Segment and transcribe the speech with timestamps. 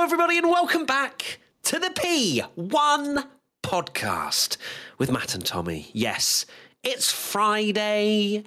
[0.00, 3.26] Hello, everybody, and welcome back to the P1
[3.62, 4.56] podcast
[4.96, 5.90] with Matt and Tommy.
[5.92, 6.46] Yes,
[6.82, 8.42] it's Friday.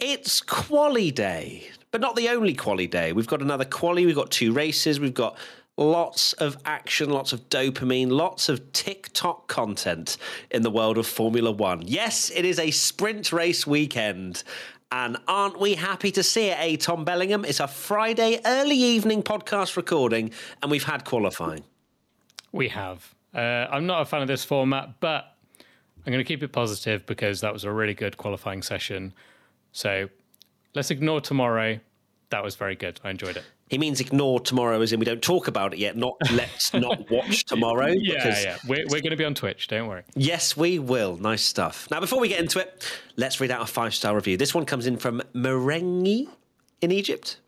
[0.00, 3.12] It's Quali Day, but not the only Quali Day.
[3.12, 5.38] We've got another Quali, we've got two races, we've got
[5.76, 10.16] lots of action, lots of dopamine, lots of TikTok content
[10.50, 11.80] in the world of Formula One.
[11.86, 14.42] Yes, it is a sprint race weekend.
[14.90, 17.44] And aren't we happy to see it, eh, Tom Bellingham?
[17.44, 20.30] It's a Friday early evening podcast recording,
[20.62, 21.64] and we've had qualifying.
[22.52, 23.14] We have.
[23.34, 27.04] Uh, I'm not a fan of this format, but I'm going to keep it positive
[27.04, 29.12] because that was a really good qualifying session.
[29.72, 30.08] So
[30.74, 31.80] let's ignore tomorrow.
[32.30, 32.98] That was very good.
[33.04, 33.44] I enjoyed it.
[33.68, 35.96] He means ignore tomorrow, as in we don't talk about it yet.
[35.96, 37.88] Not let's not watch tomorrow.
[37.88, 38.56] Yeah, because yeah.
[38.66, 39.68] We're, we're going to be on Twitch.
[39.68, 40.02] Don't worry.
[40.14, 41.16] Yes, we will.
[41.16, 41.88] Nice stuff.
[41.90, 44.36] Now, before we get into it, let's read out a five star review.
[44.36, 46.28] This one comes in from Merengue
[46.80, 47.38] in Egypt.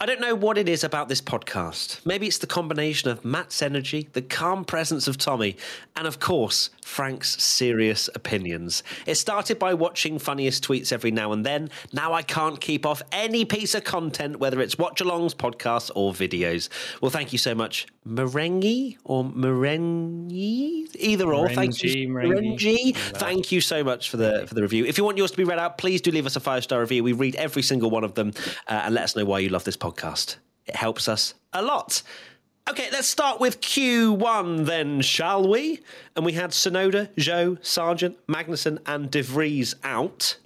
[0.00, 2.04] I don't know what it is about this podcast.
[2.04, 5.56] Maybe it's the combination of Matt's energy, the calm presence of Tommy,
[5.94, 8.82] and of course, Frank's serious opinions.
[9.06, 11.70] It started by watching funniest tweets every now and then.
[11.92, 16.12] Now I can't keep off any piece of content, whether it's watch alongs, podcasts, or
[16.12, 16.68] videos.
[17.00, 21.48] Well, thank you so much, Merengue or Merengue, either or.
[21.48, 22.96] Thank you, Merengue.
[22.96, 24.84] Thank you so much for the for the review.
[24.84, 26.80] If you want yours to be read out, please do leave us a five star
[26.80, 27.04] review.
[27.04, 28.32] We read every single one of them
[28.66, 30.36] uh, and let us know why you love this podcast.
[30.66, 32.02] It helps us a lot.
[32.70, 35.80] Okay, let's start with Q1 then, shall we?
[36.14, 40.36] And we had Tsunoda, Zhou, Sargeant, Magnussen, and De Vries out.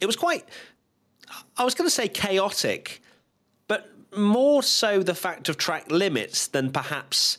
[0.00, 0.44] It was quite,
[1.56, 3.00] I was going to say chaotic,
[4.16, 7.38] more so the fact of track limits than perhaps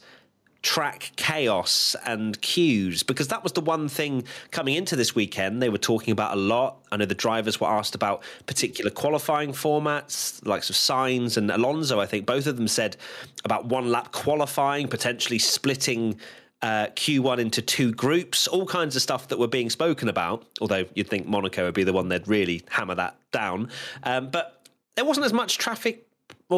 [0.64, 5.68] track chaos and cues because that was the one thing coming into this weekend they
[5.68, 6.78] were talking about a lot.
[6.90, 12.00] I know the drivers were asked about particular qualifying formats, likes of Sainz and Alonso.
[12.00, 12.96] I think both of them said
[13.44, 16.18] about one lap qualifying, potentially splitting
[16.62, 20.46] uh, Q1 into two groups, all kinds of stuff that were being spoken about.
[20.62, 23.70] Although you'd think Monaco would be the one they'd really hammer that down,
[24.04, 26.08] um, but there wasn't as much traffic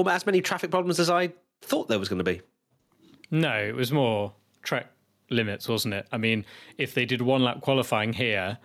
[0.07, 2.41] as many traffic problems as I thought there was going to be.
[3.31, 4.33] No, it was more
[4.63, 4.88] track
[5.29, 6.07] limits, wasn't it?
[6.11, 6.45] I mean,
[6.78, 8.57] if they did one lap qualifying here,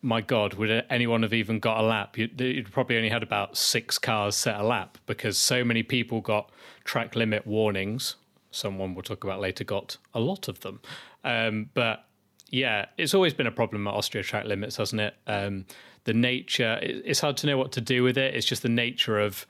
[0.00, 2.16] my God, would anyone have even got a lap?
[2.16, 6.20] You'd, you'd, probably only had about six cars set a lap because so many people
[6.20, 6.50] got
[6.84, 8.16] track limit warnings.
[8.50, 10.80] Someone we'll talk about later got a lot of them.
[11.24, 12.04] Um, but
[12.50, 15.14] yeah, it's always been a problem at Austria track limits, hasn't it?
[15.26, 15.66] Um,
[16.04, 18.34] the nature, it's hard to know what to do with it.
[18.34, 19.46] It's just the nature of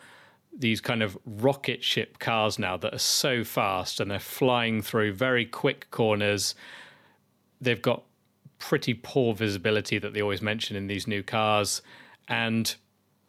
[0.57, 5.13] these kind of rocket ship cars now that are so fast and they're flying through
[5.13, 6.55] very quick corners.
[7.61, 8.05] They've got
[8.59, 11.83] pretty poor visibility that they always mention in these new cars.
[12.27, 12.75] And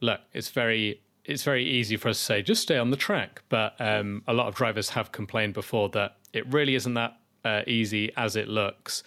[0.02, 3.44] look, it's very it's very easy for us to say just stay on the track,
[3.50, 7.62] but um, a lot of drivers have complained before that it really isn't that uh,
[7.68, 9.04] easy as it looks.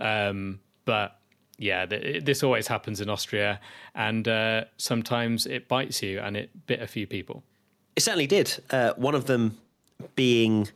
[0.00, 1.18] Um, but
[1.58, 3.60] yeah, th- this always happens in Austria,
[3.94, 7.42] and uh, sometimes it bites you, and it bit a few people.
[7.96, 8.62] It certainly did.
[8.70, 9.58] Uh, one of them
[10.16, 10.68] being.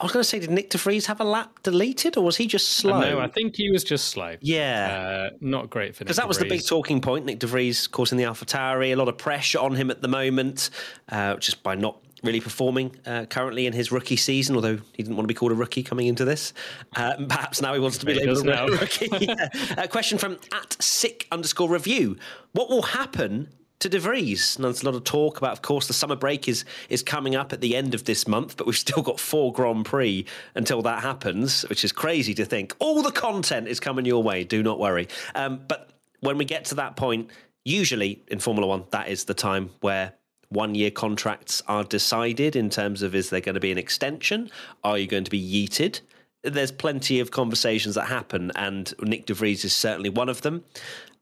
[0.00, 2.36] I was going to say, did Nick De Vries have a lap deleted, or was
[2.36, 3.00] he just slow?
[3.00, 4.36] No, I think he was just slow.
[4.40, 7.24] Yeah, uh, not great for because that was the big talking point.
[7.24, 10.00] Nick De Vries, of course, in the AlphaTauri, a lot of pressure on him at
[10.00, 10.70] the moment,
[11.08, 14.54] uh, just by not really performing uh, currently in his rookie season.
[14.54, 16.52] Although he didn't want to be called a rookie coming into this,
[16.94, 19.08] uh, perhaps now he wants to be labelled a rookie.
[19.20, 19.48] yeah.
[19.76, 22.16] A question from at sick underscore review:
[22.52, 23.48] What will happen
[23.80, 24.56] to De Vries.
[24.56, 27.36] And there's a lot of talk about, of course, the summer break is is coming
[27.36, 30.82] up at the end of this month, but we've still got four Grand Prix until
[30.82, 32.74] that happens, which is crazy to think.
[32.78, 34.44] All the content is coming your way.
[34.44, 35.08] Do not worry.
[35.34, 35.90] Um, but
[36.20, 37.30] when we get to that point,
[37.64, 40.14] usually in Formula One, that is the time where
[40.50, 44.50] one year contracts are decided in terms of is there going to be an extension?
[44.82, 46.00] Are you going to be yeeted?
[46.42, 50.64] There's plenty of conversations that happen, and Nick De Vries is certainly one of them.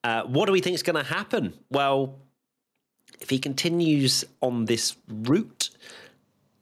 [0.04, 1.54] Uh, what do we think is going to happen?
[1.70, 2.20] Well,
[3.20, 5.70] if he continues on this route,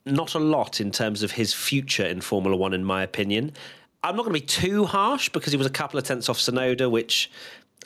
[0.07, 3.53] not a lot in terms of his future in Formula One, in my opinion.
[4.03, 6.39] I'm not going to be too harsh because he was a couple of tenths off
[6.39, 7.31] Tsunoda, which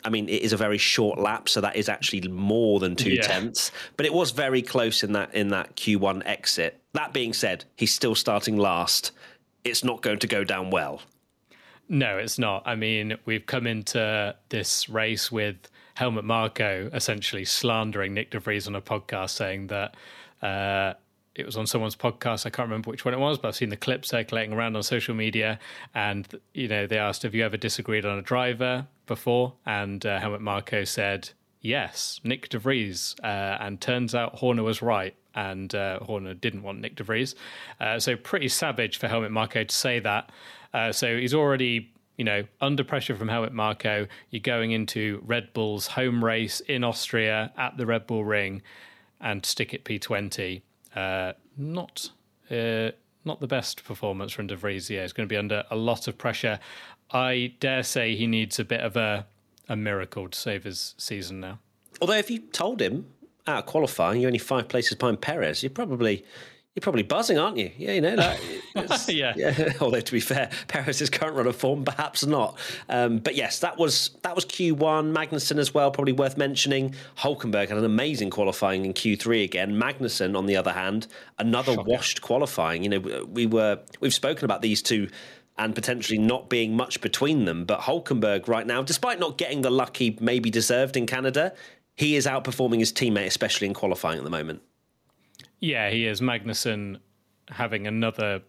[0.03, 3.11] I mean, it is a very short lap, so that is actually more than two
[3.15, 3.21] Yeah.
[3.21, 3.71] tenths.
[3.97, 6.79] But it was very close in that in that Q1 exit.
[6.93, 9.11] That being said, he's still starting last.
[9.63, 11.01] It's not going to go down well.
[11.89, 12.63] No, it's not.
[12.65, 15.55] I mean, we've come into this race with
[15.99, 19.95] Helmut Marko essentially slandering Nick De Vries on a podcast, saying that
[20.41, 20.93] uh,
[21.35, 22.45] it was on someone's podcast.
[22.45, 24.83] I can't remember which one it was, but I've seen the clip circulating around on
[24.83, 25.59] social media.
[25.93, 30.21] And you know, they asked, "Have you ever disagreed on a driver before?" And uh,
[30.21, 35.15] Helmut Marko said, "Yes, Nick De Vries." Uh, and turns out Horner was right.
[35.35, 37.35] And uh, Horner didn't want Nick De Vries.
[37.81, 40.31] Uh, so pretty savage for Helmut Marko to say that.
[40.73, 45.53] Uh, so he's already, you know, under pressure from Helmut Marko, You're going into Red
[45.53, 48.61] Bull's home race in Austria at the Red Bull Ring,
[49.21, 50.61] and stick it P20.
[50.93, 52.09] Uh, not,
[52.51, 52.91] uh,
[53.23, 54.89] not the best performance from De Vries.
[54.89, 56.59] Yeah, he's going to be under a lot of pressure.
[57.11, 59.25] I dare say he needs a bit of a
[59.69, 61.59] a miracle to save his season now.
[62.01, 63.05] Although, if you told him
[63.47, 66.25] out of qualifying, you're only five places behind Perez, you're probably
[66.75, 67.71] you're probably buzzing, aren't you?
[67.77, 68.39] Yeah, you know that.
[68.75, 69.33] it's- Yeah.
[69.35, 69.73] yeah.
[69.81, 72.57] Although to be fair, Perez's current run of form, perhaps not.
[72.87, 75.11] Um, but yes, that was that was Q1.
[75.13, 76.93] Magnussen as well, probably worth mentioning.
[77.17, 79.73] Hulkenberg had an amazing qualifying in Q3 again.
[79.73, 81.07] Magnussen, on the other hand,
[81.39, 82.83] another washed qualifying.
[82.83, 85.09] You know, we were we've spoken about these two.
[85.57, 87.65] And potentially not being much between them.
[87.65, 91.53] But Hulkenberg, right now, despite not getting the luck he maybe deserved in Canada,
[91.97, 94.61] he is outperforming his teammate, especially in qualifying at the moment.
[95.59, 96.21] Yeah, he is.
[96.21, 96.99] Magnussen
[97.49, 98.41] having another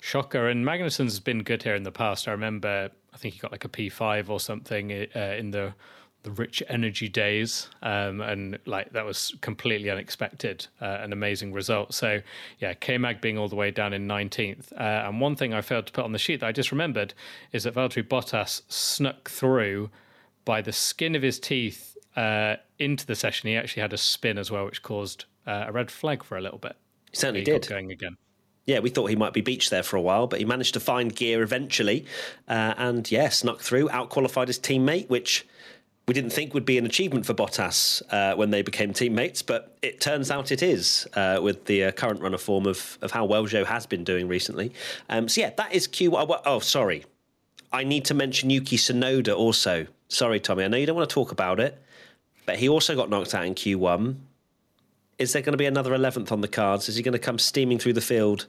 [0.00, 2.28] shocker, and Magnussen's been good here in the past.
[2.28, 5.74] I remember, I think he got like a P5 or something uh, in the
[6.22, 11.94] the rich energy days, um, and like that was completely unexpected, uh, an amazing result.
[11.94, 12.20] So
[12.58, 14.72] yeah, K Mag being all the way down in 19th.
[14.72, 17.14] Uh, and one thing I failed to put on the sheet that I just remembered
[17.52, 19.88] is that Valtteri Bottas snuck through
[20.44, 23.48] by the skin of his teeth uh, into the session.
[23.48, 26.40] He actually had a spin as well, which caused uh, a red flag for a
[26.40, 26.76] little bit.
[27.10, 27.66] He certainly He did.
[27.68, 28.16] going again.
[28.66, 30.80] Yeah, we thought he might be beached there for a while, but he managed to
[30.80, 32.04] find gear eventually,
[32.46, 35.46] uh, and yeah, snuck through, outqualified his teammate, which
[36.06, 39.76] we didn't think would be an achievement for Bottas uh, when they became teammates, but
[39.82, 43.10] it turns out it is uh, with the uh, current run of form of, of
[43.12, 44.72] how well Zhou has been doing recently.
[45.08, 46.16] Um, so yeah, that is Q.
[46.16, 47.04] Oh, oh, sorry,
[47.72, 49.86] I need to mention Yuki Tsunoda also.
[50.08, 51.80] Sorry, Tommy, I know you don't want to talk about it,
[52.44, 54.16] but he also got knocked out in Q1.
[55.20, 56.88] Is there going to be another 11th on the cards?
[56.88, 58.46] Is he going to come steaming through the field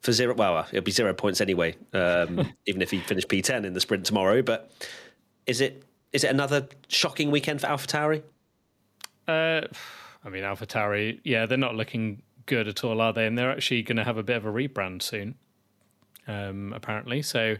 [0.00, 0.34] for zero?
[0.34, 4.06] Well, it'll be zero points anyway, um, even if he finished P10 in the sprint
[4.06, 4.40] tomorrow.
[4.40, 4.70] But
[5.46, 5.82] is it
[6.12, 8.22] is it another shocking weekend for AlphaTauri?
[9.26, 9.62] Uh,
[10.24, 13.26] I mean, AlphaTauri, yeah, they're not looking good at all, are they?
[13.26, 15.34] And they're actually going to have a bit of a rebrand soon,
[16.28, 17.20] um, apparently.
[17.22, 17.56] So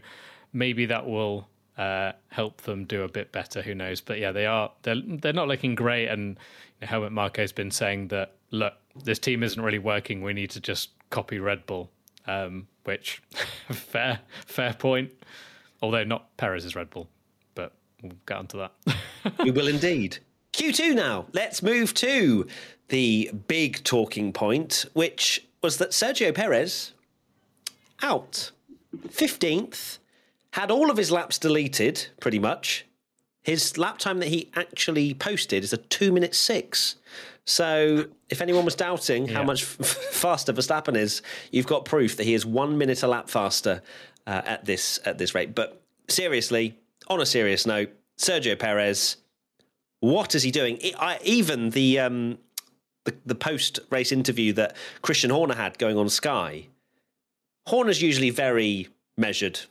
[0.53, 3.61] maybe that will uh, help them do a bit better.
[3.61, 4.01] Who knows?
[4.01, 4.71] But yeah, they are.
[4.83, 6.07] They're they're not looking great.
[6.07, 6.37] And
[6.79, 10.21] you know, Helmut Marko's been saying that look, this team isn't really working.
[10.21, 11.91] We need to just copy Red Bull.
[12.25, 13.21] Um, which
[13.71, 15.11] fair fair point.
[15.81, 17.07] Although not Perez's Red Bull,
[17.53, 18.71] but we'll get onto that.
[19.43, 20.17] we will indeed.
[20.53, 21.27] Q2 now.
[21.33, 22.47] Let's move to
[22.87, 26.93] the big talking point, which was that Sergio Perez
[28.01, 28.51] out
[29.09, 29.99] 15th,
[30.57, 32.85] had all of his laps deleted pretty much.
[33.43, 36.95] His lap time that he actually posted is a two minute six.
[37.45, 39.45] So, if anyone was doubting how Yeah.
[39.45, 39.69] much f-
[40.11, 41.21] faster Verstappen is,
[41.51, 43.81] you've got proof that he is one minute a lap faster
[44.25, 45.55] uh, at this at this rate.
[45.55, 46.75] But seriously,
[47.07, 49.15] on a serious note, Sergio Perez,
[50.01, 50.77] what is he doing?
[50.99, 52.37] I, I, even the um,
[53.05, 56.67] the, the post race interview that Christian Horner had going on Sky,
[57.67, 59.61] Horner's usually very measured,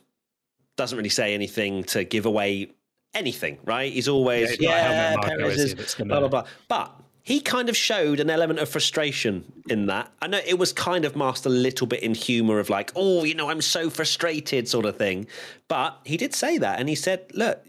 [0.77, 2.71] doesn't really say anything to give away
[3.13, 3.91] anything, right?
[3.91, 6.43] He's always, Yeah, yeah, Perez is is blah, blah, blah.
[6.67, 6.93] But
[7.23, 10.09] he kind of showed an element of frustration in that.
[10.21, 13.25] I know it was kind of masked a little bit in humour of like, oh,
[13.25, 15.27] you know, I'm so frustrated sort of thing.
[15.67, 16.79] But he did say that.
[16.79, 17.65] And he said, look,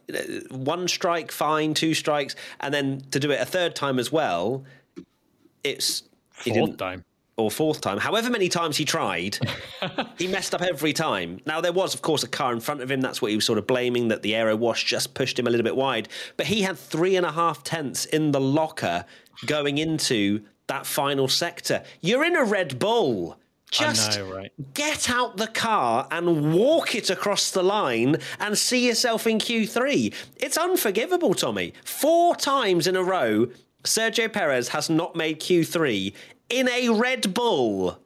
[0.51, 2.37] one strike, fine, two strikes.
[2.61, 4.65] And then to do it a third time as well,
[5.65, 6.03] it's.
[6.45, 7.05] he Fourth didn't- time.
[7.39, 9.39] Or fourth time, however many times he tried,
[10.19, 11.41] he messed up every time.
[11.47, 13.01] Now, there was, of course, a car in front of him.
[13.01, 15.51] That's what he was sort of blaming, that the aero wash just pushed him a
[15.51, 16.09] little bit wide.
[16.37, 19.05] But he had three and a half tenths in the locker
[19.47, 21.83] going into that final sector.
[22.01, 23.39] You're in a Red Bull.
[23.71, 24.53] Just know, right?
[24.73, 30.15] get out the car and walk it across the line and see yourself in Q3.
[30.37, 31.75] It's unforgivable, Tommy.
[31.85, 33.49] Four times in a row,
[33.85, 36.15] Sergio Perez has not made Q3
[36.49, 37.99] in a Red Bull.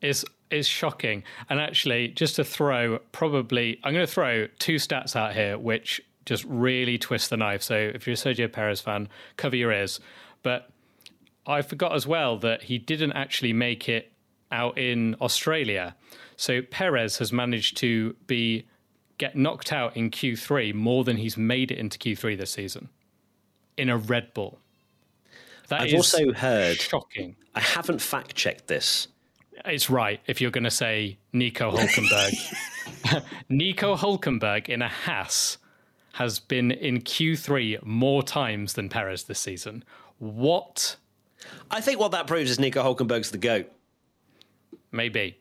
[0.00, 1.24] is is shocking.
[1.48, 6.00] And actually, just to throw probably, I'm going to throw two stats out here, which
[6.24, 7.62] just really twist the knife.
[7.62, 10.00] So if you're a Sergio Perez fan, cover your ears.
[10.42, 10.70] But
[11.46, 14.12] I forgot as well that he didn't actually make it
[14.52, 15.96] out in Australia.
[16.36, 18.66] So Perez has managed to be
[19.18, 22.90] get knocked out in Q3 more than he's made it into Q3 this season
[23.76, 24.58] in a Red Bull.
[25.68, 27.36] That I've also heard shocking.
[27.54, 29.08] I haven't fact checked this.
[29.64, 33.24] It's right if you're going to say Nico Hulkenberg.
[33.48, 35.58] Nico Hulkenberg in a Haas
[36.12, 39.84] has been in Q3 more times than Perez this season.
[40.18, 40.96] What?
[41.70, 43.70] I think what that proves is Nico Hulkenberg's the GOAT.
[44.92, 45.38] Maybe.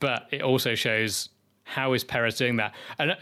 [0.00, 1.30] But it also shows
[1.64, 2.74] how is Perez doing that?
[2.98, 3.16] And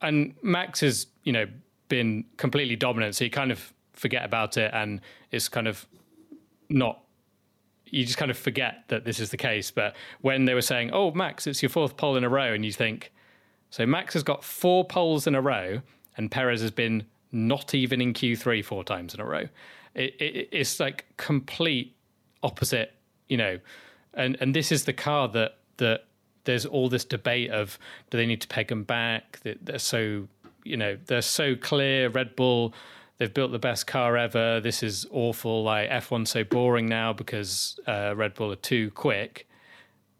[0.00, 1.46] and Max has, you know,
[1.88, 5.00] been completely dominant, so he kind of forget about it and
[5.30, 5.86] it's kind of
[6.68, 7.02] not
[7.90, 9.70] you just kind of forget that this is the case.
[9.70, 12.64] But when they were saying, "Oh, Max, it's your fourth pole in a row," and
[12.64, 13.12] you think,
[13.70, 15.80] so Max has got four poles in a row,
[16.16, 19.48] and Perez has been not even in Q3 four times in a row.
[19.94, 21.96] It, it, it's like complete
[22.42, 22.94] opposite,
[23.28, 23.58] you know.
[24.14, 26.04] And and this is the car that that
[26.44, 27.78] there's all this debate of
[28.10, 29.40] do they need to peg them back?
[29.42, 30.28] They're so
[30.64, 32.08] you know they're so clear.
[32.08, 32.74] Red Bull
[33.18, 34.60] they've built the best car ever.
[34.60, 35.64] This is awful.
[35.64, 39.48] Like F1's so boring now because uh, Red Bull are too quick.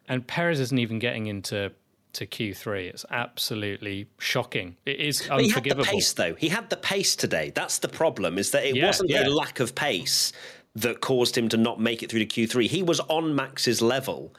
[0.09, 1.73] And Perez isn't even getting into
[2.15, 2.89] to Q3.
[2.89, 4.77] It's absolutely shocking.
[4.87, 5.61] It is but unforgivable.
[5.63, 6.35] He had the pace though.
[6.35, 7.53] He had the pace today.
[7.55, 8.39] That's the problem.
[8.39, 9.27] Is that it yeah, wasn't yeah.
[9.27, 10.33] a lack of pace
[10.75, 12.67] that caused him to not make it through to Q3.
[12.67, 14.35] He was on Max's level,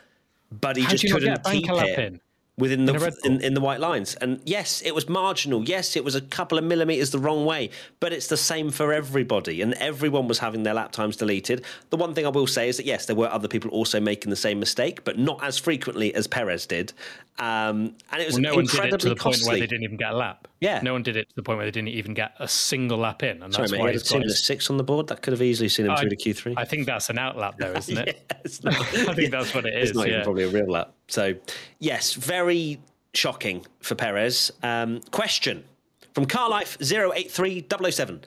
[0.52, 2.00] but he How just couldn't keep it.
[2.00, 2.22] In?
[2.60, 4.16] Within the in, in, the white lines.
[4.16, 5.64] And yes, it was marginal.
[5.64, 8.94] Yes, it was a couple of millimeters the wrong way, but it's the same for
[8.94, 9.62] everybody.
[9.62, 11.64] And everyone was having their lap times deleted.
[11.90, 14.30] The one thing I will say is that yes, there were other people also making
[14.30, 16.94] the same mistake, but not as frequently as Perez did.
[17.40, 19.40] Um, and it was well, no incredibly one did it to the costly.
[19.40, 20.49] point where they didn't even get a lap.
[20.62, 22.98] Yeah, no one did it to the point where they didn't even get a single
[22.98, 23.42] lap in.
[23.42, 25.08] And Sorry, that's mate, why he had a two a six on the board.
[25.08, 26.56] That could have easily seen him through to Q3.
[26.58, 28.22] I think that's an out lap, though, isn't it?
[28.66, 28.72] yeah,
[29.10, 29.92] I think that's what it is.
[29.92, 30.16] It's not yeah.
[30.16, 30.94] even probably a real lap.
[31.08, 31.36] So,
[31.80, 32.80] yes, very
[33.14, 34.52] shocking for Perez.
[34.62, 35.64] Um, question
[36.14, 38.24] from CarLife08307.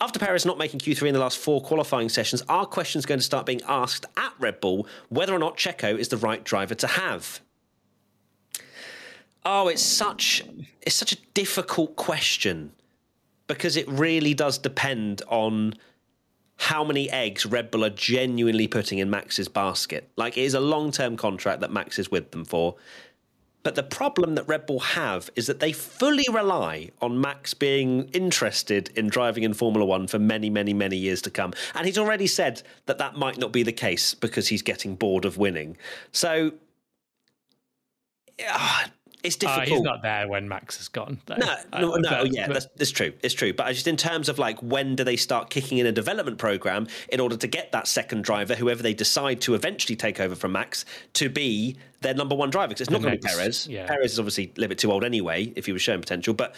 [0.00, 3.24] After Perez not making Q3 in the last four qualifying sessions, are questions going to
[3.24, 6.86] start being asked at Red Bull whether or not Checo is the right driver to
[6.86, 7.40] have?
[9.44, 10.42] Oh, it's such
[10.82, 12.72] it's such a difficult question
[13.46, 15.74] because it really does depend on
[16.56, 20.08] how many eggs Red Bull are genuinely putting in Max's basket.
[20.16, 22.76] Like it is a long-term contract that Max is with them for.
[23.64, 28.10] But the problem that Red Bull have is that they fully rely on Max being
[28.10, 31.54] interested in driving in Formula One for many, many, many years to come.
[31.74, 35.24] And he's already said that that might not be the case because he's getting bored
[35.24, 35.78] of winning.
[36.12, 36.52] So,
[39.24, 39.66] it's difficult.
[39.66, 41.18] Uh, he's not there when Max has gone.
[41.26, 41.36] Though.
[41.36, 42.52] No, no, no but, yeah, but...
[42.52, 43.12] That's, that's, true.
[43.22, 43.52] It's true.
[43.52, 46.86] But just in terms of like when do they start kicking in a development program
[47.08, 50.52] in order to get that second driver, whoever they decide to eventually take over from
[50.52, 52.68] Max, to be their number one driver?
[52.68, 53.66] Because it's not going to be Perez.
[53.66, 53.86] Yeah.
[53.86, 56.54] Perez is obviously a little bit too old anyway if he was showing potential, but.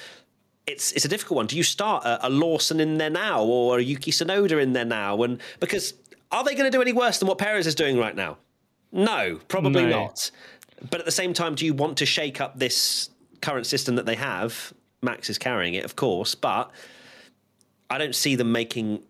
[0.68, 1.46] It's, it's a difficult one.
[1.46, 4.84] Do you start a, a Lawson in there now or a Yuki Tsunoda in there
[4.84, 5.22] now?
[5.22, 5.94] And because
[6.32, 8.38] are they going to do any worse than what Perez is doing right now?
[8.90, 9.90] No, probably no.
[9.90, 10.30] not.
[10.90, 14.06] But at the same time, do you want to shake up this current system that
[14.06, 14.72] they have?
[15.02, 16.70] Max is carrying it, of course, but
[17.88, 19.02] I don't see them making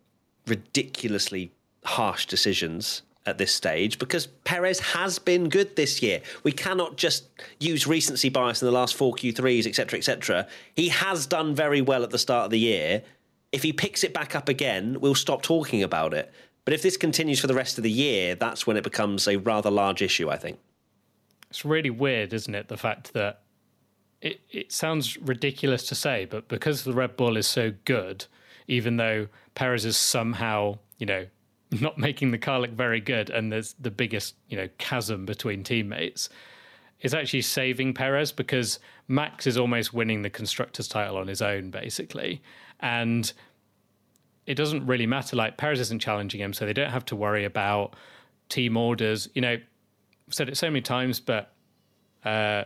[0.47, 1.53] ridiculously
[1.85, 6.21] harsh decisions at this stage because Perez has been good this year.
[6.45, 7.25] We cannot just
[7.59, 10.47] use recency bias in the last four Q3s, etc., etc.
[10.75, 13.03] He has done very well at the start of the year.
[13.53, 16.33] If he picks it back up again, we'll stop talking about it.
[16.65, 19.37] But if this continues for the rest of the year, that's when it becomes a
[19.37, 20.59] rather large issue, I think.
[21.51, 22.69] It's really weird, isn't it?
[22.69, 23.43] The fact that
[24.21, 28.27] it, it sounds ridiculous to say, but because the Red Bull is so good,
[28.67, 31.27] even though Perez is somehow, you know,
[31.81, 35.63] not making the car look very good and there's the biggest, you know, chasm between
[35.63, 36.29] teammates,
[37.01, 41.71] is actually saving Perez because Max is almost winning the constructors title on his own,
[41.71, 42.43] basically.
[42.81, 43.31] And
[44.47, 45.37] it doesn't really matter.
[45.37, 47.95] Like Perez isn't challenging him, so they don't have to worry about
[48.49, 49.29] team orders.
[49.35, 49.57] You know,
[50.31, 51.53] said it so many times, but
[52.25, 52.65] uh,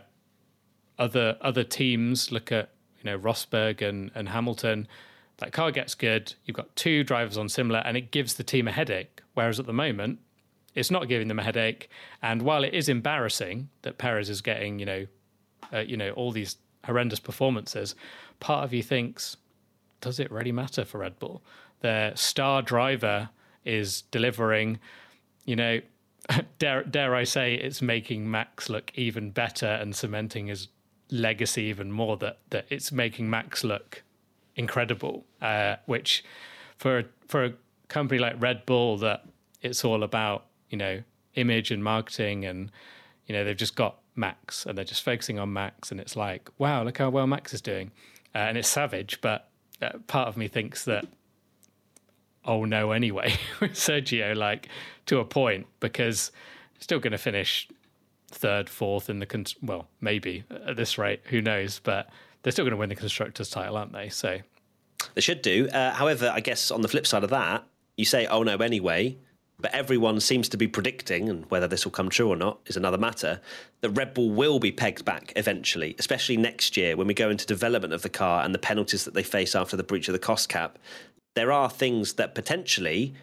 [0.97, 4.87] other other teams look at you know Rosberg and, and Hamilton.
[5.37, 6.33] That car gets good.
[6.45, 9.21] You've got two drivers on similar, and it gives the team a headache.
[9.33, 10.19] Whereas at the moment,
[10.75, 11.89] it's not giving them a headache.
[12.21, 15.07] And while it is embarrassing that Perez is getting you know,
[15.73, 17.95] uh, you know all these horrendous performances,
[18.39, 19.37] part of you thinks,
[19.99, 21.41] does it really matter for Red Bull?
[21.81, 23.29] Their star driver
[23.65, 24.79] is delivering,
[25.45, 25.81] you know,
[26.59, 30.67] dare dare I say it's making Max look even better and cementing his
[31.09, 34.03] legacy even more that that it's making Max look
[34.55, 35.25] incredible.
[35.41, 36.23] Uh, which
[36.77, 37.53] for for a
[37.87, 39.25] company like Red Bull, that
[39.61, 41.03] it's all about you know
[41.35, 42.71] image and marketing, and
[43.27, 46.49] you know they've just got Max and they're just focusing on Max, and it's like
[46.57, 47.91] wow, look how well Max is doing,
[48.33, 49.19] uh, and it's savage.
[49.21, 49.49] But
[49.81, 51.05] uh, part of me thinks that
[52.45, 54.67] oh no anyway with Sergio, like
[55.07, 56.31] to a point, because
[56.79, 57.67] still going to finish
[58.29, 61.79] third, fourth in the con- well, maybe at this rate, who knows?
[61.83, 62.09] But
[62.43, 64.09] they're still going to win the constructors' title, aren't they?
[64.09, 64.39] So
[65.13, 65.67] they should do.
[65.69, 67.63] Uh, however, I guess on the flip side of that,
[67.97, 69.17] you say oh no anyway.
[69.59, 72.77] But everyone seems to be predicting, and whether this will come true or not is
[72.77, 73.39] another matter,
[73.81, 77.45] that Red Bull will be pegged back eventually, especially next year when we go into
[77.45, 80.19] development of the car and the penalties that they face after the breach of the
[80.19, 80.79] cost cap
[81.35, 83.13] there are things that potentially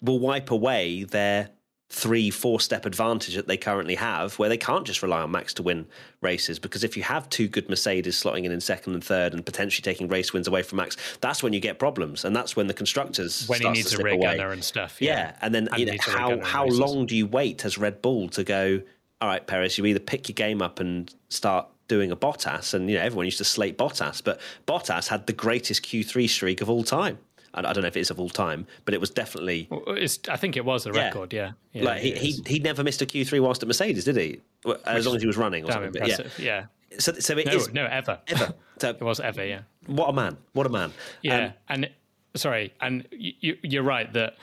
[0.00, 1.50] will wipe away their
[1.92, 5.52] three, four step advantage that they currently have, where they can't just rely on Max
[5.54, 5.86] to win
[6.22, 6.58] races.
[6.58, 9.82] Because if you have two good Mercedes slotting in in second and third and potentially
[9.82, 12.24] taking race wins away from Max, that's when you get problems.
[12.24, 14.36] And that's when the constructors when he needs a rig away.
[14.36, 15.00] gunner and stuff.
[15.00, 15.10] Yeah.
[15.10, 15.36] yeah.
[15.42, 18.42] And then and you know, how, how long do you wait as Red Bull to
[18.42, 18.80] go,
[19.20, 22.88] all right, Perez, you either pick your game up and start doing a Bottas, and
[22.88, 26.70] you know everyone used to slate Bottas, but Bottas had the greatest Q3 streak of
[26.70, 27.18] all time.
[27.52, 29.68] I don't know if it is of all time, but it was definitely.
[29.88, 31.34] It's, I think it was a record.
[31.34, 31.84] Yeah, yeah.
[31.84, 34.40] like he, he he never missed a Q3 whilst at Mercedes, did he?
[34.86, 35.64] As Which long as he was running.
[35.64, 36.02] Or something.
[36.06, 36.16] Yeah.
[36.38, 36.64] yeah.
[36.98, 38.54] So so it no, is, no ever ever.
[38.78, 39.44] So, it was ever.
[39.44, 39.60] Yeah.
[39.86, 40.38] What a man!
[40.54, 40.92] What a man!
[41.20, 41.90] Yeah, um, and
[42.34, 44.36] sorry, and you, you're right that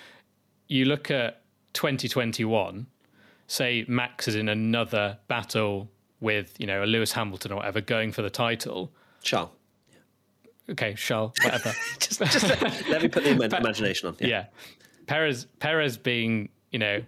[0.68, 1.41] you look at
[1.74, 2.86] 2021.
[3.48, 5.89] Say Max is in another battle
[6.22, 8.92] with you know a Lewis Hamilton or whatever going for the title.
[9.22, 9.52] Charles.
[10.70, 11.74] Okay, Charles, whatever.
[12.00, 14.16] just, just let, let, me put the imagination on.
[14.20, 14.28] Yeah.
[14.28, 14.46] yeah.
[15.08, 17.02] Perez, Perez being, you know,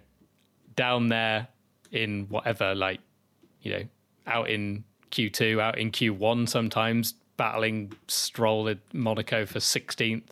[0.74, 1.46] down there
[1.92, 2.98] in whatever, like,
[3.60, 3.82] you know,
[4.26, 10.22] out in Q2, out in Q1 sometimes, battling Stroll at Monaco for 16th.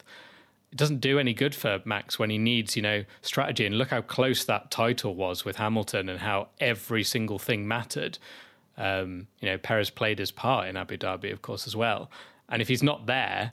[0.72, 3.66] It doesn't do any good for Max when he needs, you know, strategy.
[3.66, 8.18] And look how close that title was with Hamilton and how every single thing mattered.
[8.76, 12.10] Um, you know, Perez played his part in Abu Dhabi, of course, as well.
[12.48, 13.52] And if he's not there,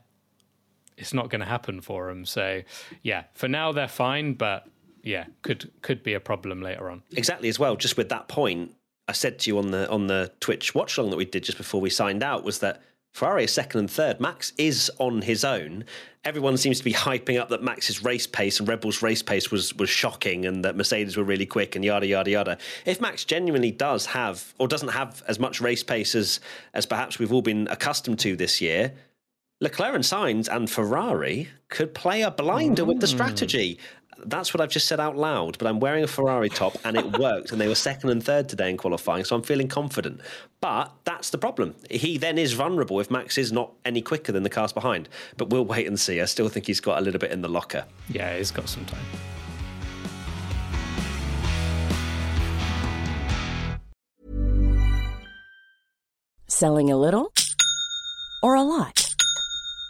[0.97, 2.25] it's not going to happen for him.
[2.25, 2.61] So,
[3.03, 4.67] yeah, for now they're fine, but
[5.03, 7.03] yeah, could could be a problem later on.
[7.15, 7.75] Exactly as well.
[7.75, 8.75] Just with that point,
[9.07, 11.57] I said to you on the on the Twitch watch along that we did just
[11.57, 12.81] before we signed out was that
[13.17, 14.19] Ferrari is second and third.
[14.19, 15.85] Max is on his own.
[16.23, 19.49] Everyone seems to be hyping up that Max's race pace and Red Bull's race pace
[19.49, 22.57] was was shocking, and that Mercedes were really quick, and yada yada yada.
[22.85, 26.39] If Max genuinely does have or doesn't have as much race pace as
[26.75, 28.93] as perhaps we've all been accustomed to this year,
[29.61, 32.87] Leclerc and Sainz and Ferrari could play a blinder mm.
[32.87, 33.79] with the strategy
[34.25, 37.05] that's what I've just said out loud, but I'm wearing a Ferrari top and it
[37.19, 40.21] worked, and they were second and third today in qualifying, so I'm feeling confident.
[40.61, 41.75] But that's the problem.
[41.89, 45.07] He then is vulnerable if Max is not any quicker than the cars behind.
[45.37, 46.19] But we'll wait and see.
[46.21, 47.85] I still think he's got a little bit in the locker.
[48.09, 49.05] Yeah, he's got some time.
[56.47, 57.31] Selling a little
[58.41, 59.06] or a lot?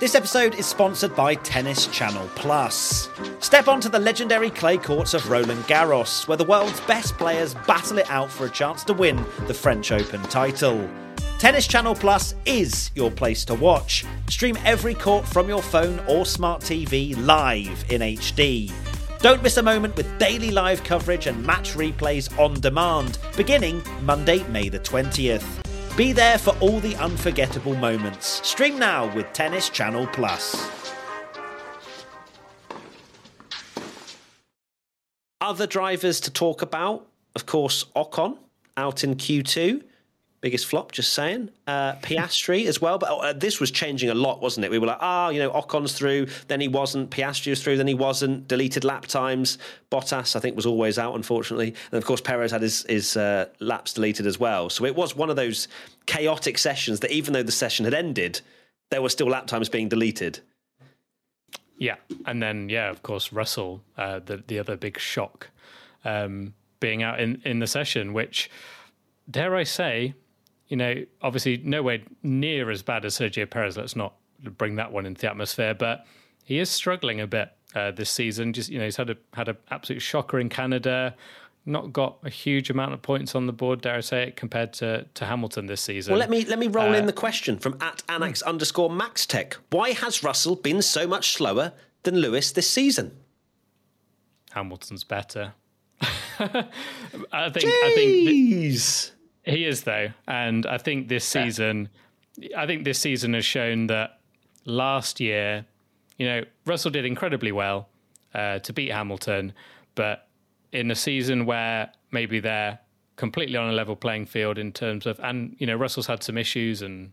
[0.00, 3.08] This episode is sponsored by Tennis Channel Plus.
[3.40, 7.98] Step onto the legendary clay courts of Roland Garros, where the world's best players battle
[7.98, 9.16] it out for a chance to win
[9.48, 10.88] the French Open title.
[11.40, 14.04] Tennis Channel Plus is your place to watch.
[14.28, 18.70] Stream every court from your phone or smart TV live in HD.
[19.18, 24.46] Don't miss a moment with daily live coverage and match replays on demand, beginning Monday,
[24.46, 25.67] May the 20th.
[25.98, 28.46] Be there for all the unforgettable moments.
[28.46, 30.70] Stream now with Tennis Channel Plus.
[35.40, 38.38] Other drivers to talk about, of course, Ocon
[38.76, 39.82] out in Q2.
[40.40, 41.50] Biggest flop, just saying.
[41.66, 44.70] Uh, Piastri as well, but uh, this was changing a lot, wasn't it?
[44.70, 47.10] We were like, ah, oh, you know, Ocon's through, then he wasn't.
[47.10, 48.46] Piastri was through, then he wasn't.
[48.46, 49.58] Deleted lap times.
[49.90, 51.74] Bottas, I think, was always out, unfortunately.
[51.90, 54.70] And of course, Perez had his, his uh, laps deleted as well.
[54.70, 55.66] So it was one of those
[56.06, 58.40] chaotic sessions that even though the session had ended,
[58.90, 60.38] there were still lap times being deleted.
[61.78, 61.96] Yeah,
[62.26, 65.48] and then yeah, of course, Russell, uh, the the other big shock,
[66.04, 68.50] um, being out in in the session, which
[69.30, 70.14] dare I say,
[70.68, 73.76] you know, obviously nowhere near as bad as Sergio Perez.
[73.76, 76.06] Let's not bring that one into the atmosphere, but
[76.44, 78.52] he is struggling a bit uh, this season.
[78.52, 81.14] Just you know, he's had a had an absolute shocker in Canada.
[81.66, 84.72] Not got a huge amount of points on the board, dare I say it, compared
[84.74, 86.12] to, to Hamilton this season.
[86.12, 89.26] Well, let me let me roll uh, in the question from at Annex underscore Max
[89.26, 89.56] Tech.
[89.70, 91.72] Why has Russell been so much slower
[92.04, 93.18] than Lewis this season?
[94.52, 95.52] Hamilton's better.
[96.00, 97.66] I think.
[97.66, 97.70] Jeez.
[97.72, 99.17] I think.
[99.48, 101.88] He is though, and I think this season,
[102.56, 104.18] I think this season has shown that
[104.64, 105.64] last year,
[106.18, 107.88] you know, Russell did incredibly well
[108.34, 109.52] uh, to beat Hamilton,
[109.94, 110.28] but
[110.72, 112.78] in a season where maybe they're
[113.16, 116.36] completely on a level playing field in terms of, and you know, Russell's had some
[116.36, 117.12] issues and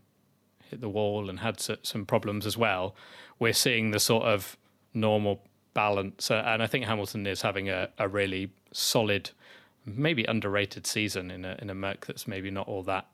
[0.70, 2.94] hit the wall and had some problems as well.
[3.38, 4.56] We're seeing the sort of
[4.92, 5.42] normal
[5.74, 9.30] balance, uh, and I think Hamilton is having a, a really solid
[9.86, 13.06] maybe underrated season in a in a Merc that's maybe not all that.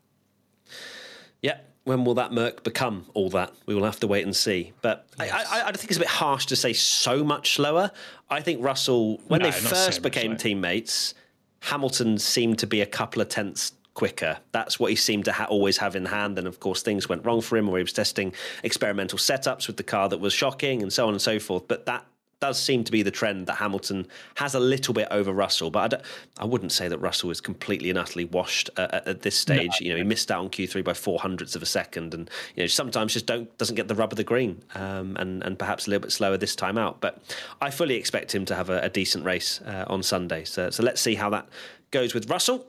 [1.41, 3.53] Yeah, when will that Merc become all that?
[3.65, 4.73] We will have to wait and see.
[4.81, 5.31] But yes.
[5.31, 7.91] I, I, I, think it's a bit harsh to say so much slower.
[8.29, 11.13] I think Russell, when no, they first so became teammates,
[11.59, 14.37] Hamilton seemed to be a couple of tenths quicker.
[14.53, 16.37] That's what he seemed to ha- always have in hand.
[16.39, 18.33] And of course, things went wrong for him, or he was testing
[18.63, 21.67] experimental setups with the car that was shocking, and so on and so forth.
[21.67, 22.05] But that
[22.43, 25.93] does seem to be the trend that Hamilton has a little bit over Russell, but
[25.93, 29.79] I, I wouldn't say that Russell is completely and utterly washed uh, at, this stage.
[29.79, 29.85] No.
[29.85, 32.63] You know, he missed out on Q3 by four hundredths of a second, and you
[32.63, 35.87] know sometimes just don't doesn't get the rub of the green, um, and and perhaps
[35.87, 36.99] a little bit slower this time out.
[36.99, 37.23] But
[37.61, 40.43] I fully expect him to have a, a decent race uh, on Sunday.
[40.43, 41.47] So so let's see how that
[41.91, 42.67] goes with Russell.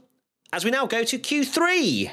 [0.52, 2.12] As we now go to Q3,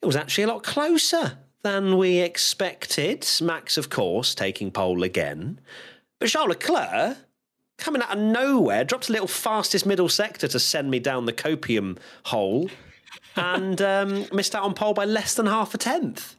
[0.00, 3.26] it was actually a lot closer than we expected.
[3.42, 5.58] Max, of course, taking pole again.
[6.20, 7.16] But Charles Leclerc,
[7.78, 11.32] coming out of nowhere, dropped a little fastest middle sector to send me down the
[11.32, 12.70] copium hole
[13.36, 16.36] and um, missed out on pole by less than half a tenth.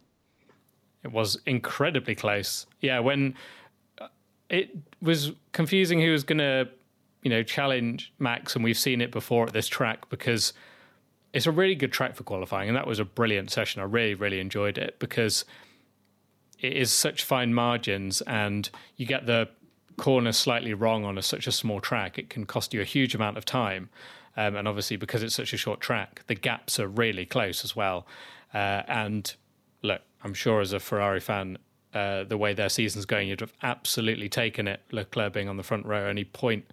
[1.04, 2.68] It was incredibly close.
[2.80, 3.34] Yeah, when
[4.00, 4.08] uh,
[4.50, 6.70] it was confusing who was going to,
[7.24, 10.54] you know, challenge Max, and we've seen it before at this track because
[11.34, 13.82] it's a really good track for qualifying, and that was a brilliant session.
[13.82, 15.44] I really, really enjoyed it because
[16.60, 19.50] it is such fine margins, and you get the
[19.98, 23.16] corner slightly wrong on a, such a small track, it can cost you a huge
[23.16, 23.90] amount of time.
[24.38, 27.76] Um, and obviously, because it's such a short track, the gaps are really close as
[27.76, 28.08] well.
[28.54, 29.34] Uh, and
[29.82, 31.58] look, I'm sure as a Ferrari fan,
[31.94, 34.82] uh, the way their season's going, you'd have absolutely taken it.
[34.92, 36.66] Leclerc being on the front row, only point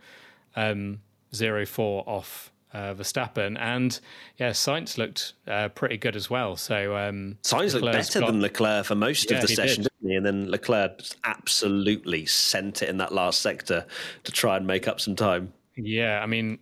[0.55, 1.01] um,
[1.35, 3.99] zero four off uh, Verstappen, and
[4.37, 6.55] yeah, Sainz looked uh, pretty good as well.
[6.57, 10.25] So um, Sainz looked better got, than Leclerc for most yeah, of the session, And
[10.25, 13.85] then Leclerc absolutely sent it in that last sector
[14.25, 15.53] to try and make up some time.
[15.77, 16.59] Yeah, I mean,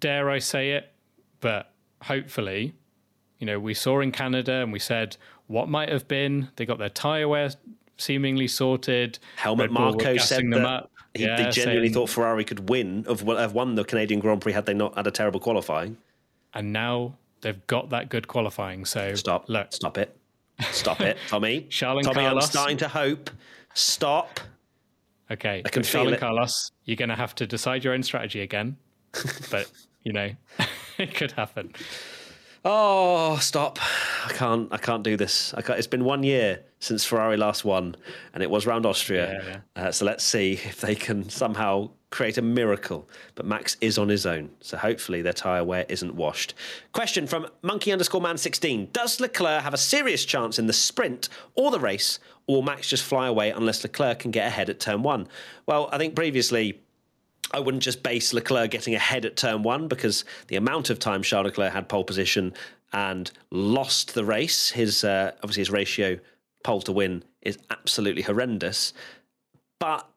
[0.00, 0.92] dare I say it,
[1.40, 2.74] but hopefully,
[3.38, 5.16] you know, we saw in Canada and we said
[5.46, 6.48] what might have been.
[6.56, 7.50] They got their tyre wear
[7.98, 9.18] seemingly sorted.
[9.36, 10.64] Helmut Marko said that.
[10.64, 10.90] Up.
[11.14, 14.52] He, yeah, they genuinely thought Ferrari could win, of have won the Canadian Grand Prix
[14.52, 15.96] had they not had a terrible qualifying.
[16.52, 18.84] And now they've got that good qualifying.
[18.84, 20.16] So stop, look, stop it,
[20.70, 21.62] stop it, Tommy.
[21.70, 22.44] Charles Tommy, Carlos.
[22.44, 23.30] I'm starting to hope.
[23.74, 24.40] Stop.
[25.30, 26.20] Okay, I can feel it.
[26.20, 28.76] Carlos, you're going to have to decide your own strategy again.
[29.50, 29.70] but
[30.02, 30.30] you know,
[30.98, 31.72] it could happen.
[32.64, 33.78] Oh, stop!
[34.26, 34.72] I can't.
[34.72, 35.52] I can't do this.
[35.64, 37.96] Can't, it's been one year since Ferrari last won,
[38.32, 39.32] and it was round Austria.
[39.32, 39.88] Yeah, yeah.
[39.88, 43.08] Uh, so let's see if they can somehow create a miracle.
[43.34, 46.54] But Max is on his own, so hopefully their tyre wear isn't washed.
[46.92, 51.28] Question from Monkey underscore Man sixteen: Does Leclerc have a serious chance in the sprint
[51.54, 54.80] or the race, or will Max just fly away unless Leclerc can get ahead at
[54.80, 55.26] turn one?
[55.66, 56.80] Well, I think previously
[57.52, 61.22] I wouldn't just base Leclerc getting ahead at turn one because the amount of time
[61.22, 62.54] Charles Leclerc had pole position
[62.92, 66.18] and lost the race, his uh, obviously his ratio
[66.62, 68.92] pole to win is absolutely horrendous.
[69.80, 70.08] But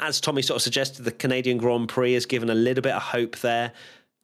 [0.00, 3.02] as Tommy sort of suggested, the Canadian Grand Prix has given a little bit of
[3.02, 3.72] hope there.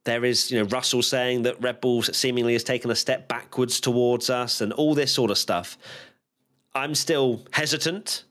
[0.05, 3.81] There is, you know, Russell saying that Red Bull seemingly has taken a step backwards
[3.81, 5.77] towards us and all this sort of stuff.
[6.75, 8.25] I'm still hesitant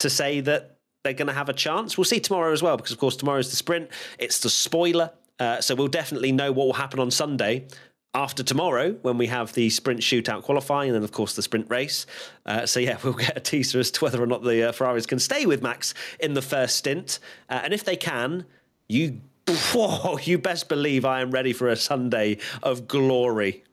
[0.00, 1.98] to say that they're going to have a chance.
[1.98, 3.90] We'll see tomorrow as well, because of course tomorrow's the sprint.
[4.18, 7.66] It's the spoiler, uh, so we'll definitely know what will happen on Sunday.
[8.14, 11.68] After tomorrow, when we have the sprint shootout qualifying, and then of course the sprint
[11.68, 12.06] race.
[12.46, 15.06] Uh, so yeah, we'll get a teaser as to whether or not the uh, Ferraris
[15.06, 17.18] can stay with Max in the first stint,
[17.50, 18.46] uh, and if they can,
[18.88, 19.20] you,
[19.72, 23.64] whoa, you best believe I am ready for a Sunday of glory.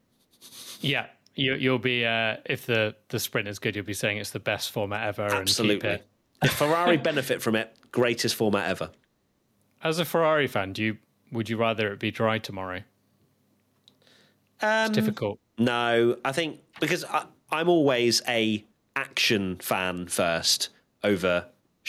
[0.80, 4.32] Yeah, you, will be uh, if the the sprint is good, you'll be saying it's
[4.32, 5.26] the best format ever.
[5.26, 6.00] Absolutely.
[6.44, 8.90] if Ferrari benefit from it, greatest format ever.
[9.84, 10.98] As a Ferrari fan, do you
[11.32, 12.82] would you rather it be dry tomorrow?
[14.62, 15.40] Um, it's difficult.
[15.58, 20.70] No, I think because I, I'm always a action fan first
[21.04, 21.46] over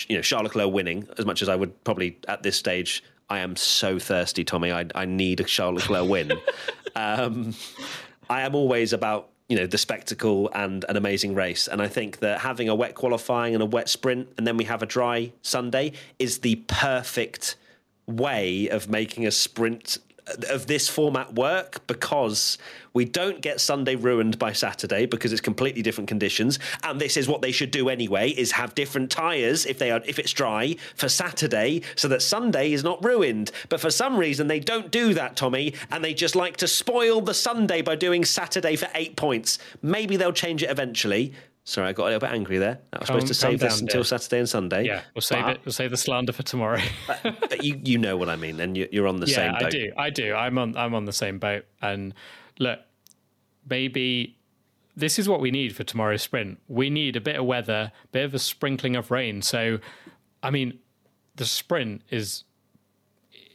[0.09, 3.03] you know Charles Leclerc winning as much as I would probably at this stage.
[3.29, 4.73] I am so thirsty, Tommy.
[4.73, 6.33] I, I need a Charlotte Leclerc win.
[6.97, 7.55] um,
[8.29, 11.69] I am always about you know the spectacle and an amazing race.
[11.69, 14.65] And I think that having a wet qualifying and a wet sprint, and then we
[14.65, 17.57] have a dry Sunday, is the perfect
[18.07, 19.99] way of making a sprint
[20.49, 22.59] of this format work because
[22.95, 26.59] we don't get Sunday ruined by Saturday because it's completely different conditions.
[26.83, 30.01] And this is what they should do anyway is have different tires if they are
[30.05, 33.51] if it's dry for Saturday so that Sunday is not ruined.
[33.69, 37.21] But for some reason they don't do that Tommy and they just like to spoil
[37.21, 39.59] the Sunday by doing Saturday for 8 points.
[39.81, 41.33] Maybe they'll change it eventually
[41.65, 42.81] Sorry, I got a little bit angry there.
[42.93, 44.05] I was calm, supposed to save this until there.
[44.05, 44.85] Saturday and Sunday.
[44.85, 45.61] Yeah, we'll save but, it.
[45.65, 46.81] We'll save the slander for tomorrow.
[47.07, 49.53] but, but, you you know what I mean, and you, are on the yeah, same
[49.53, 49.63] boat.
[49.63, 49.93] I do.
[49.97, 50.35] I do.
[50.35, 51.65] I'm on I'm on the same boat.
[51.81, 52.15] And
[52.59, 52.81] look,
[53.69, 54.39] maybe
[54.97, 56.59] this is what we need for tomorrow's sprint.
[56.67, 59.41] We need a bit of weather, a bit of a sprinkling of rain.
[59.41, 59.79] So,
[60.43, 60.81] I mean,
[61.37, 62.43] the sprint is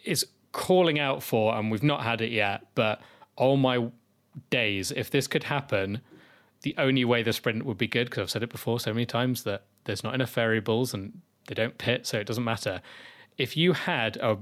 [0.06, 2.68] is calling out for, and we've not had it yet.
[2.74, 3.02] But
[3.38, 3.90] oh my
[4.50, 6.00] days, if this could happen
[6.62, 9.06] the only way the sprint would be good, because I've said it before so many
[9.06, 12.82] times that there's not enough variables and they don't pit, so it doesn't matter.
[13.38, 14.38] If you had a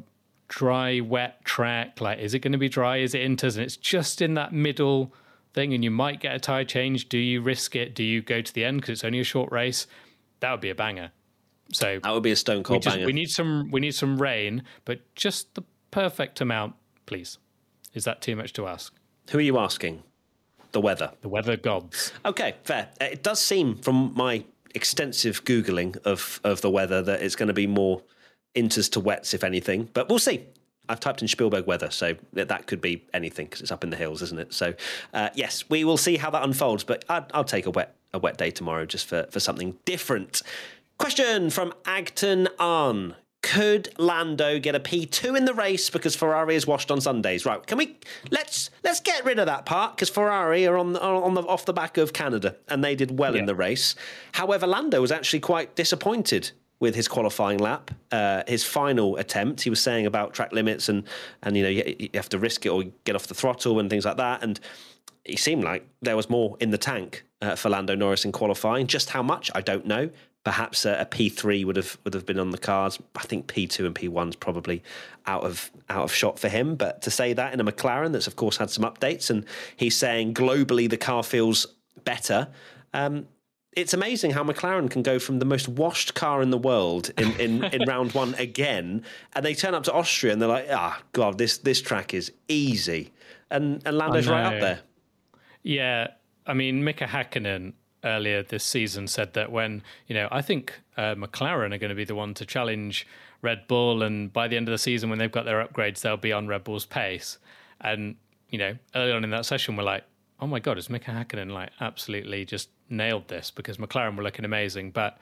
[0.47, 2.97] dry, wet track, like is it going to be dry?
[2.97, 3.55] Is it inters?
[3.55, 5.13] And it's just in that middle
[5.53, 7.09] thing, and you might get a tire change.
[7.09, 7.95] Do you risk it?
[7.95, 9.87] Do you go to the end because it's only a short race?
[10.39, 11.11] That would be a banger.
[11.73, 13.05] So that would be a stone cold just, banger.
[13.05, 13.69] We need some.
[13.71, 16.75] We need some rain, but just the perfect amount,
[17.05, 17.37] please.
[17.93, 18.93] Is that too much to ask?
[19.31, 20.03] Who are you asking?
[20.75, 21.11] The weather.
[21.21, 22.11] The weather gods.
[22.25, 22.89] Okay, fair.
[22.99, 24.43] Uh, it does seem from my
[24.75, 28.01] extensive googling of of the weather that it's going to be more
[28.55, 29.89] inters to wets, if anything.
[29.93, 30.45] But we'll see.
[30.89, 33.95] I've typed in Spielberg weather, so that could be anything because it's up in the
[33.95, 34.53] hills, isn't it?
[34.53, 34.75] So,
[35.13, 36.83] uh, yes, we will see how that unfolds.
[36.83, 40.41] But I'd, I'll take a wet a wet day tomorrow just for for something different.
[40.97, 46.65] Question from Agton Arn could Lando get a P2 in the race because Ferrari is
[46.65, 47.45] washed on Sundays?
[47.45, 47.95] Right, can we
[48.31, 51.63] let's let's get rid of that part because Ferrari are on the, on the off
[51.63, 53.41] the back of Canada and they did well yeah.
[53.41, 53.93] in the race.
[54.31, 59.61] However, Lando was actually quite disappointed with his qualifying lap, uh, his final attempt.
[59.61, 61.03] He was saying about track limits and
[61.43, 63.91] and you know you, you have to risk it or get off the throttle and
[63.91, 64.41] things like that.
[64.41, 64.59] And
[65.23, 68.87] he seemed like there was more in the tank uh, for Lando Norris in qualifying.
[68.87, 70.09] Just how much, I don't know
[70.45, 72.99] perhaps a a P3 would have would have been on the cards.
[73.15, 74.81] I think P2 and P1's probably
[75.25, 76.75] out of out of shot for him.
[76.75, 79.97] But to say that in a McLaren that's of course had some updates, and he's
[79.97, 81.65] saying globally the car feels
[82.05, 82.47] better.
[82.93, 83.27] Um,
[83.75, 87.37] it's amazing how McLaren can go from the most washed car in the world in,
[87.37, 89.03] in, in round one again,
[89.33, 92.13] and they turn up to Austria and they're like, ah, oh, God, this this track
[92.13, 93.11] is easy,
[93.49, 94.79] and and Lando's right up there.
[95.63, 96.07] Yeah,
[96.45, 97.73] I mean Mika Hakkinen
[98.05, 101.95] earlier this season said that when you know I think uh, McLaren are going to
[101.95, 103.07] be the one to challenge
[103.41, 106.17] Red Bull, and by the end of the season when they've got their upgrades, they'll
[106.17, 107.37] be on Red Bull's pace.
[107.81, 108.15] And
[108.49, 110.03] you know, early on in that session, we're like,
[110.39, 114.45] oh my god, is Mika Hakkinen like absolutely just nailed this because McLaren were looking
[114.45, 115.17] amazing, but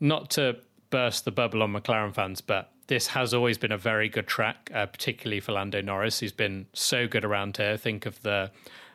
[0.00, 0.56] not to
[0.90, 4.70] burst the bubble on McLaren fans, but this has always been a very good track,
[4.74, 6.20] uh, particularly for Lando Norris.
[6.20, 7.76] He's been so good around here.
[7.76, 8.50] Think of the,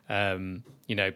[0.10, 1.12] um, you know,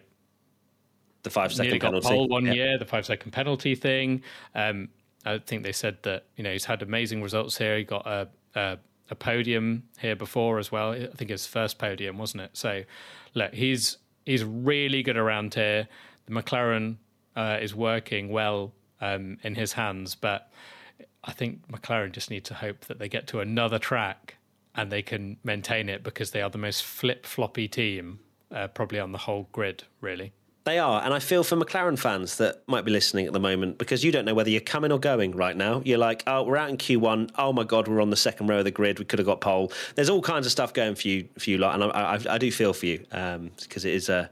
[1.22, 2.08] the five second got penalty.
[2.08, 2.54] Pole one yep.
[2.54, 4.22] year, the five second penalty thing.
[4.54, 4.88] Um,
[5.24, 7.76] I think they said that you know he's had amazing results here.
[7.76, 8.78] He got a, a,
[9.10, 10.92] a podium here before as well.
[10.92, 12.50] I think his first podium, wasn't it?
[12.54, 12.82] So
[13.34, 15.88] look, he's he's really good around here.
[16.26, 16.96] The McLaren
[17.36, 20.50] uh, is working well um, in his hands, but
[21.24, 24.36] I think McLaren just need to hope that they get to another track
[24.74, 28.20] and they can maintain it because they are the most flip floppy team
[28.54, 30.32] uh, probably on the whole grid, really.
[30.68, 33.78] They are, and I feel for McLaren fans that might be listening at the moment
[33.78, 35.80] because you don't know whether you're coming or going right now.
[35.82, 37.30] You're like, oh, we're out in Q1.
[37.38, 38.98] Oh my god, we're on the second row of the grid.
[38.98, 39.72] We could have got pole.
[39.94, 42.36] There's all kinds of stuff going for you, for you lot, and I, I, I
[42.36, 44.28] do feel for you because um, it is a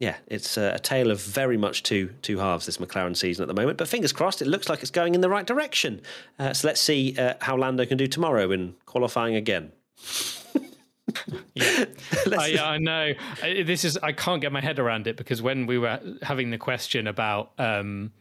[0.00, 3.54] yeah, it's a, tale of very much two two halves this McLaren season at the
[3.54, 3.78] moment.
[3.78, 6.02] But fingers crossed, it looks like it's going in the right direction.
[6.38, 9.72] Uh, so let's see uh, how Lando can do tomorrow in qualifying again.
[11.54, 11.84] Yeah,
[12.38, 13.12] I, I, know.
[13.42, 16.58] This is I can't get my head around it because when we were having the
[16.58, 18.12] question about um,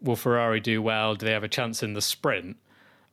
[0.00, 1.14] will Ferrari do well?
[1.14, 2.56] Do they have a chance in the sprint?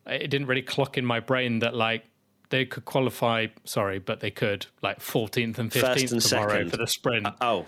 [0.05, 2.05] It didn't really clock in my brain that like
[2.49, 3.47] they could qualify.
[3.65, 6.69] Sorry, but they could like 14th and 15th tomorrow second.
[6.69, 7.25] for the sprint.
[7.25, 7.65] Uh, oh,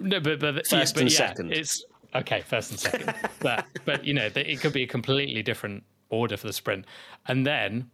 [0.00, 1.52] no, but but first but, and yeah, second.
[1.52, 3.14] It's okay, first and second.
[3.40, 6.86] but but you know, it could be a completely different order for the sprint,
[7.26, 7.90] and then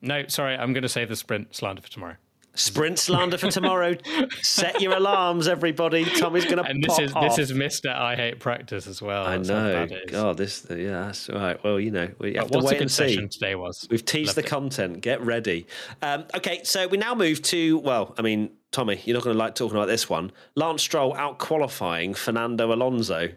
[0.00, 2.14] no, sorry, I'm going to save the sprint slander for tomorrow.
[2.54, 3.94] Sprint slander for tomorrow.
[4.42, 6.04] Set your alarms, everybody.
[6.04, 6.70] Tommy's going to pop.
[6.70, 7.22] And this is off.
[7.22, 9.24] this is Mister I hate practice as well.
[9.26, 9.72] I That's know.
[9.72, 10.10] bad it is.
[10.10, 10.66] God, this.
[10.68, 11.62] Yeah, that's right.
[11.62, 13.08] Well, you know, we have But to wait and see.
[13.10, 13.86] session today was.
[13.92, 14.46] We've teased Loved the it.
[14.48, 15.00] content.
[15.02, 15.68] Get ready.
[16.02, 19.38] Um, okay, so we now move to well, I mean, Tommy, you're not going to
[19.38, 20.32] like talking about this one.
[20.56, 23.28] Lance Stroll out qualifying Fernando Alonso.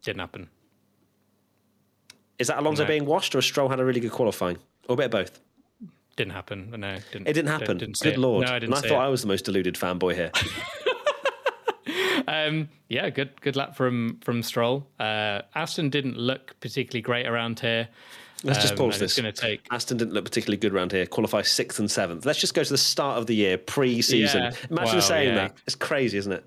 [0.00, 0.48] Didn't happen.
[2.38, 2.88] Is that Alonso No.
[2.88, 4.56] being washed, or Stroll had a really good qualifying,
[4.88, 5.40] or a bit of both?
[6.16, 6.70] Didn't happen.
[6.78, 7.26] No, didn't.
[7.28, 7.78] It didn't happen.
[7.78, 8.18] Didn't good it.
[8.18, 8.46] lord!
[8.46, 9.06] No, I didn't and I thought it.
[9.06, 10.30] I was the most deluded fanboy here.
[12.28, 14.86] Um, yeah, good good lap from from Stroll.
[15.00, 17.88] Uh, Aston didn't look particularly great around here.
[18.44, 19.20] Let's just Um, pause it's this.
[19.22, 19.66] going to take.
[19.70, 21.04] Aston didn't look particularly good around here.
[21.06, 22.24] Qualify sixth and seventh.
[22.24, 24.42] Let's just go to the start of the year, pre-season.
[24.44, 24.52] Yeah.
[24.70, 25.34] Imagine Wow, saying yeah.
[25.34, 25.56] that.
[25.66, 26.44] It's crazy, isn't it?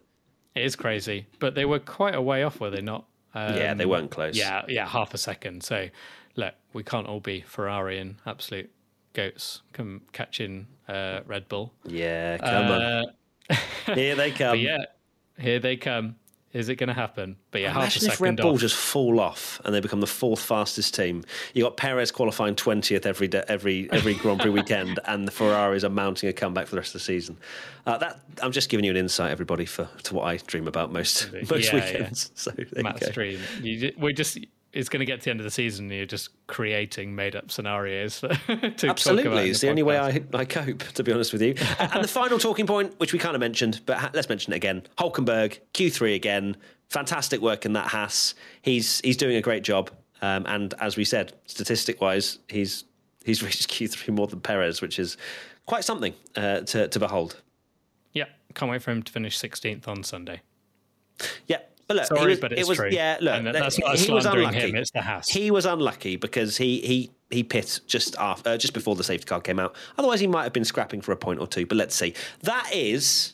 [0.56, 3.06] It is crazy, but they were quite a way off, were they not?
[3.34, 4.36] Um, Yeah, they weren't close.
[4.38, 5.64] Yeah, yeah, half a second.
[5.64, 5.90] So,
[6.38, 8.70] look, we can't all be Ferrari and absolute
[9.16, 11.74] goats come catching uh, Red Bull.
[11.86, 12.82] Yeah, come on.
[12.82, 13.04] Uh,
[13.96, 14.58] Here they come.
[14.60, 14.86] yeah,
[15.40, 16.16] here they come.
[16.54, 17.36] Is it going to happen?
[17.52, 18.60] But yeah, half a Imagine if second Red Bull off.
[18.62, 21.24] just fall off and they become the fourth fastest team.
[21.54, 25.84] You got Perez qualifying twentieth every day, every every Grand Prix weekend, and the Ferraris
[25.84, 27.38] are mounting a comeback for the rest of the season.
[27.86, 30.94] Uh, that I'm just giving you an insight, everybody, for to what I dream about
[30.94, 32.32] most most Yeah, weekends.
[32.36, 33.12] So there you Matt's go.
[33.12, 33.40] dream.
[33.62, 34.38] You, we're just.
[34.76, 35.86] It's going to get to the end of the season.
[35.86, 38.90] and You're just creating made-up scenarios for, to talk about.
[38.90, 39.98] Absolutely, it's the only way.
[39.98, 41.56] I, I cope, to be honest with you.
[41.80, 44.58] and the final talking point, which we kind of mentioned, but ha- let's mention it
[44.58, 46.58] again: Hulkenberg Q3 again.
[46.90, 48.36] Fantastic work in that Haas.
[48.62, 49.90] He's he's doing a great job,
[50.22, 52.84] um, and as we said, statistic wise, he's
[53.24, 55.16] he's reached Q3 more than Perez, which is
[55.66, 57.42] quite something uh, to to behold.
[58.14, 60.42] Yeah, can't wait for him to finish 16th on Sunday.
[61.48, 61.60] Yeah.
[61.88, 62.90] But look, Sorry, was, but it was, true.
[62.92, 64.60] Yeah, look, that's not he was unlucky.
[64.60, 65.30] him, it's the Haas.
[65.30, 69.26] He was unlucky because he he he pit just after, uh, just before the safety
[69.26, 69.76] car came out.
[69.98, 71.66] Otherwise, he might have been scrapping for a point or two.
[71.66, 72.14] But let's see.
[72.42, 73.34] That is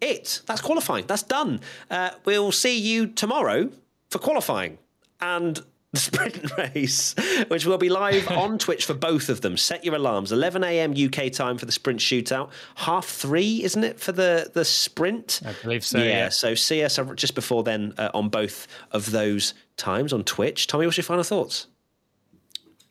[0.00, 0.42] it.
[0.46, 1.06] That's qualifying.
[1.06, 1.60] That's done.
[1.90, 3.70] Uh, we'll see you tomorrow
[4.10, 4.78] for qualifying
[5.20, 5.60] and
[5.92, 7.14] the sprint race,
[7.48, 9.56] which will be live on Twitch for both of them.
[9.56, 10.32] Set your alarms.
[10.32, 10.92] 11 a.m.
[10.92, 12.50] UK time for the sprint shootout.
[12.76, 15.40] Half three, isn't it, for the the sprint?
[15.46, 15.98] I believe so.
[15.98, 16.28] yeah, Yeah.
[16.28, 20.66] so see us just before then uh, on both of those times on Twitch.
[20.66, 21.66] Tommy, what's your final thoughts?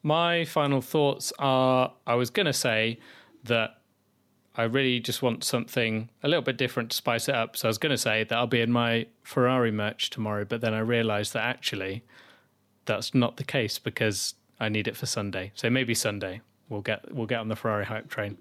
[0.03, 2.99] My final thoughts are I was going to say
[3.43, 3.81] that
[4.55, 7.55] I really just want something a little bit different to spice it up.
[7.57, 10.61] So I was going to say that I'll be in my Ferrari merch tomorrow, but
[10.61, 12.03] then I realized that actually
[12.87, 15.51] that's not the case because I need it for Sunday.
[15.53, 18.37] So maybe Sunday we'll get we'll get on the Ferrari hype train.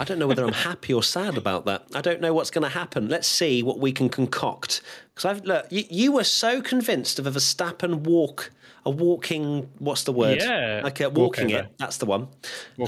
[0.00, 1.84] I don't know whether I'm happy or sad about that.
[1.94, 3.08] I don't know what's going to happen.
[3.08, 4.80] Let's see what we can concoct.
[5.14, 8.52] Because I've look, you, you were so convinced of a Verstappen walk,
[8.86, 9.68] a walking.
[9.78, 10.38] What's the word?
[10.40, 11.68] Yeah, like a walking walkover.
[11.68, 11.74] it.
[11.78, 12.28] That's the one.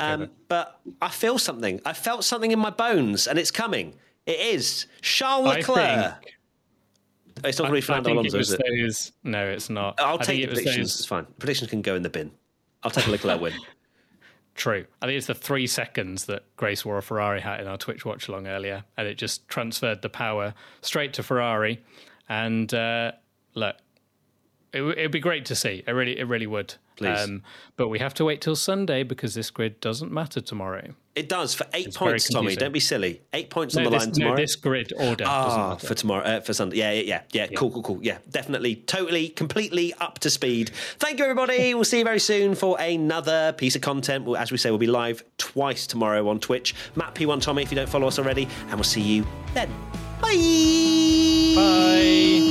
[0.00, 1.80] Um, but I feel something.
[1.84, 3.94] I felt something in my bones, and it's coming.
[4.24, 6.20] It is Charles I Leclerc.
[6.22, 6.34] think-
[7.44, 8.60] it's not I, really I Fernando Alonso, it is it?
[8.82, 9.12] those.
[9.24, 10.00] No, it's not.
[10.00, 10.76] I'll I take the it predictions.
[10.92, 11.26] those- It's fine.
[11.38, 12.30] Predictions can go in the bin.
[12.82, 13.52] I'll take a Leclerc win.
[14.54, 14.86] True.
[15.00, 18.04] I think it's the three seconds that Grace wore a Ferrari hat in our Twitch
[18.04, 21.84] watch along earlier, and it just transferred the power straight to Ferrari.
[22.28, 23.12] And uh,
[23.54, 23.76] look,
[24.72, 25.84] it w- it'd be great to see.
[25.86, 26.74] It really, it really would.
[27.00, 27.40] Um, Please.
[27.76, 30.92] but we have to wait till Sunday because this grid doesn't matter tomorrow.
[31.18, 32.54] It does for eight It's points, Tommy.
[32.54, 33.20] Don't be silly.
[33.32, 34.36] Eight points No, on the this, line no, tomorrow.
[34.36, 36.76] this grid order Ah, for tomorrow, uh, for Sunday.
[36.76, 37.56] Yeah, yeah, yeah, yeah.
[37.56, 37.98] Cool, cool, cool.
[38.02, 40.70] Yeah, definitely, totally, completely up to speed.
[40.98, 41.74] Thank you, everybody.
[41.74, 44.24] we'll see you very soon for another piece of content.
[44.26, 46.74] Well, as we say, we'll be live twice tomorrow on Twitch.
[46.94, 49.68] Matt P1 Tommy, if you don't follow us already, and we'll see you then.
[50.20, 50.34] Bye.
[51.56, 52.47] Bye.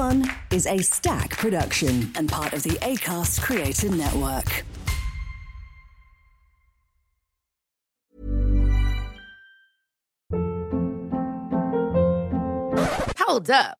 [0.00, 4.64] One is a stack production and part of the ACAST Creator Network.
[13.18, 13.79] Hold up.